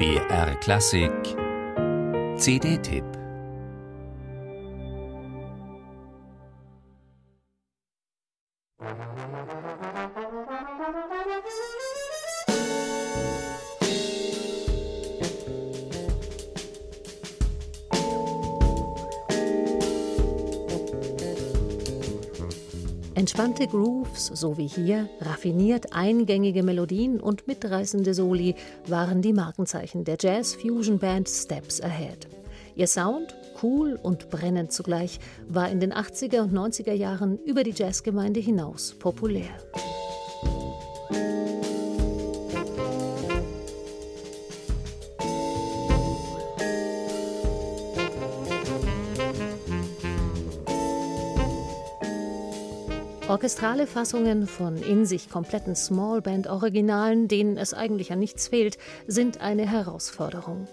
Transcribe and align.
BR 0.00 0.54
Klassik. 0.62 1.36
CD-Tipp 2.38 3.19
Entspannte 23.20 23.66
Grooves, 23.66 24.28
so 24.32 24.56
wie 24.56 24.66
hier, 24.66 25.06
raffiniert 25.20 25.92
eingängige 25.92 26.62
Melodien 26.62 27.20
und 27.20 27.46
mitreißende 27.46 28.14
Soli 28.14 28.54
waren 28.86 29.20
die 29.20 29.34
Markenzeichen 29.34 30.04
der 30.04 30.16
Jazz-Fusion-Band 30.18 31.28
Steps 31.28 31.82
Ahead. 31.82 32.28
Ihr 32.76 32.86
Sound, 32.86 33.36
cool 33.62 34.00
und 34.02 34.30
brennend 34.30 34.72
zugleich, 34.72 35.20
war 35.46 35.68
in 35.68 35.80
den 35.80 35.92
80er 35.92 36.40
und 36.40 36.54
90er 36.54 36.94
Jahren 36.94 37.38
über 37.44 37.62
die 37.62 37.74
Jazzgemeinde 37.76 38.40
hinaus 38.40 38.94
populär. 38.98 39.50
Orchestrale 53.30 53.86
Fassungen 53.86 54.48
von 54.48 54.76
in 54.76 55.06
sich 55.06 55.30
kompletten 55.30 55.76
Smallband-Originalen, 55.76 57.28
denen 57.28 57.58
es 57.58 57.72
eigentlich 57.72 58.10
an 58.10 58.18
nichts 58.18 58.48
fehlt, 58.48 58.76
sind 59.06 59.40
eine 59.40 59.70
Herausforderung. 59.70 60.66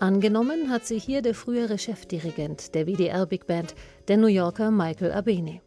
Angenommen 0.00 0.70
hat 0.70 0.86
sie 0.86 0.98
hier 0.98 1.20
der 1.20 1.34
frühere 1.34 1.76
Chefdirigent 1.76 2.74
der 2.74 2.86
WDR 2.86 3.26
Big 3.26 3.46
Band, 3.46 3.74
der 4.08 4.16
New 4.16 4.26
Yorker 4.26 4.70
Michael 4.70 5.12
Abene. 5.12 5.60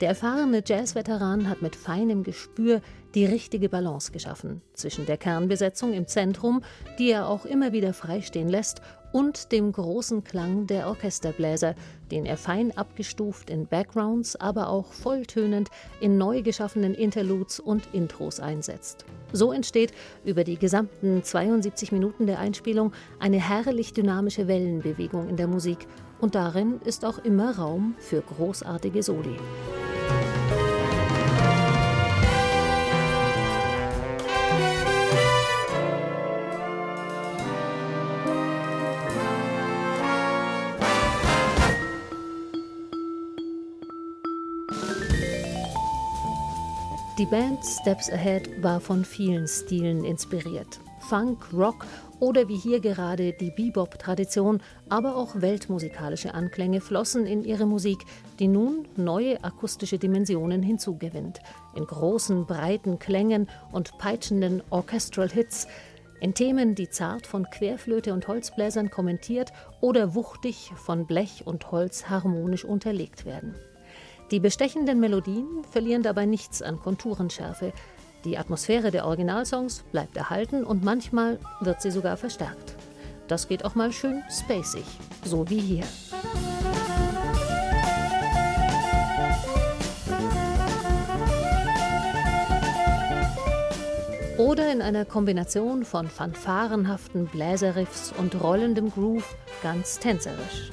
Der 0.00 0.10
erfahrene 0.10 0.62
Jazz-Veteran 0.64 1.48
hat 1.48 1.60
mit 1.60 1.74
feinem 1.74 2.22
Gespür 2.22 2.80
die 3.16 3.24
richtige 3.24 3.68
Balance 3.68 4.12
geschaffen 4.12 4.62
zwischen 4.72 5.06
der 5.06 5.16
Kernbesetzung 5.16 5.92
im 5.92 6.06
Zentrum, 6.06 6.62
die 7.00 7.10
er 7.10 7.28
auch 7.28 7.44
immer 7.44 7.72
wieder 7.72 7.92
freistehen 7.92 8.48
lässt, 8.48 8.80
und 9.10 9.52
dem 9.52 9.72
großen 9.72 10.22
Klang 10.22 10.66
der 10.66 10.86
Orchesterbläser, 10.86 11.74
den 12.10 12.26
er 12.26 12.36
fein 12.36 12.76
abgestuft 12.76 13.48
in 13.48 13.66
Backgrounds, 13.66 14.36
aber 14.36 14.68
auch 14.68 14.92
volltönend 14.92 15.70
in 16.00 16.18
neu 16.18 16.42
geschaffenen 16.42 16.94
Interludes 16.94 17.58
und 17.58 17.88
Intros 17.92 18.38
einsetzt. 18.38 19.06
So 19.32 19.50
entsteht 19.50 19.92
über 20.24 20.44
die 20.44 20.58
gesamten 20.58 21.24
72 21.24 21.90
Minuten 21.90 22.26
der 22.26 22.38
Einspielung 22.38 22.92
eine 23.18 23.38
herrlich 23.38 23.94
dynamische 23.94 24.46
Wellenbewegung 24.46 25.28
in 25.28 25.36
der 25.36 25.48
Musik, 25.48 25.88
und 26.20 26.34
darin 26.34 26.80
ist 26.84 27.04
auch 27.04 27.18
immer 27.18 27.56
Raum 27.56 27.94
für 27.98 28.20
großartige 28.20 29.02
Soli. 29.02 29.36
Die 47.18 47.26
Band 47.26 47.64
Steps 47.64 48.12
Ahead 48.12 48.62
war 48.62 48.78
von 48.78 49.04
vielen 49.04 49.48
Stilen 49.48 50.04
inspiriert. 50.04 50.78
Funk, 51.00 51.52
Rock 51.52 51.84
oder 52.20 52.46
wie 52.46 52.54
hier 52.54 52.78
gerade 52.78 53.32
die 53.32 53.50
Bebop-Tradition, 53.50 54.62
aber 54.88 55.16
auch 55.16 55.40
weltmusikalische 55.40 56.32
Anklänge 56.32 56.80
flossen 56.80 57.26
in 57.26 57.42
ihre 57.42 57.66
Musik, 57.66 57.98
die 58.38 58.46
nun 58.46 58.86
neue 58.94 59.42
akustische 59.42 59.98
Dimensionen 59.98 60.62
hinzugewinnt. 60.62 61.40
In 61.74 61.86
großen, 61.86 62.46
breiten 62.46 63.00
Klängen 63.00 63.48
und 63.72 63.98
peitschenden 63.98 64.62
Orchestral 64.70 65.28
Hits, 65.28 65.66
in 66.20 66.34
Themen, 66.34 66.76
die 66.76 66.88
zart 66.88 67.26
von 67.26 67.50
Querflöte 67.50 68.12
und 68.12 68.28
Holzbläsern 68.28 68.90
kommentiert 68.90 69.52
oder 69.80 70.14
wuchtig 70.14 70.70
von 70.76 71.04
Blech 71.04 71.42
und 71.46 71.72
Holz 71.72 72.08
harmonisch 72.08 72.64
unterlegt 72.64 73.24
werden. 73.26 73.56
Die 74.30 74.40
bestechenden 74.40 75.00
Melodien 75.00 75.64
verlieren 75.70 76.02
dabei 76.02 76.26
nichts 76.26 76.60
an 76.60 76.78
Konturenschärfe. 76.78 77.72
Die 78.24 78.36
Atmosphäre 78.36 78.90
der 78.90 79.06
Originalsongs 79.06 79.84
bleibt 79.90 80.18
erhalten 80.18 80.64
und 80.64 80.84
manchmal 80.84 81.38
wird 81.60 81.80
sie 81.80 81.90
sogar 81.90 82.18
verstärkt. 82.18 82.74
Das 83.26 83.48
geht 83.48 83.64
auch 83.64 83.74
mal 83.74 83.90
schön 83.90 84.22
spacig, 84.30 84.84
so 85.24 85.48
wie 85.48 85.60
hier. 85.60 85.84
Oder 94.36 94.70
in 94.70 94.82
einer 94.82 95.04
Kombination 95.06 95.84
von 95.84 96.06
fanfarenhaften 96.06 97.26
Bläserriffs 97.26 98.12
und 98.18 98.40
rollendem 98.40 98.90
Groove 98.90 99.36
ganz 99.62 99.98
tänzerisch. 99.98 100.70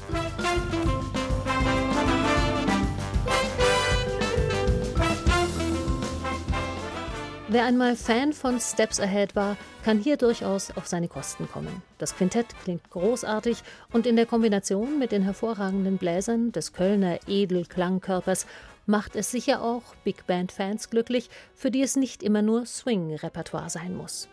Wer 7.56 7.64
einmal 7.64 7.96
Fan 7.96 8.34
von 8.34 8.60
Steps 8.60 9.00
Ahead 9.00 9.34
war, 9.34 9.56
kann 9.86 9.98
hier 9.98 10.18
durchaus 10.18 10.76
auf 10.76 10.88
seine 10.88 11.08
Kosten 11.08 11.48
kommen. 11.50 11.82
Das 12.00 12.14
Quintett 12.18 12.48
klingt 12.66 12.90
großartig 12.90 13.64
und 13.94 14.06
in 14.06 14.18
der 14.18 14.26
Kombination 14.26 15.00
mit 15.00 15.14
den 15.14 15.22
hervorragenden 15.22 15.96
Bläsern 15.98 16.52
des 16.52 16.74
Kölner 16.74 17.18
Edelklangkörpers 17.28 18.46
macht 18.88 19.16
es 19.16 19.32
sicher 19.32 19.62
auch 19.62 19.84
Big 20.04 20.28
Band-Fans 20.28 20.90
glücklich, 20.90 21.30
für 21.54 21.72
die 21.72 21.82
es 21.82 21.96
nicht 21.96 22.24
immer 22.24 22.42
nur 22.42 22.66
Swing-Repertoire 22.66 23.70
sein 23.70 23.96
muss. 23.96 24.28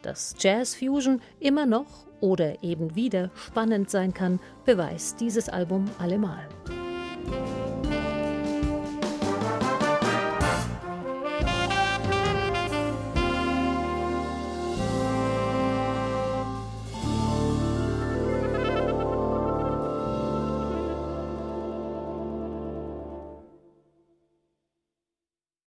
Dass 0.00 0.34
Jazz 0.38 0.74
Fusion 0.74 1.20
immer 1.40 1.66
noch 1.66 2.06
oder 2.20 2.62
eben 2.64 2.94
wieder 2.96 3.30
spannend 3.34 3.90
sein 3.90 4.14
kann, 4.14 4.40
beweist 4.64 5.20
dieses 5.20 5.50
Album 5.50 5.90
allemal. 5.98 6.48